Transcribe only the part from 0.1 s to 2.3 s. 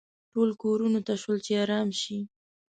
ټول کورونو ته شول چې ارام شي.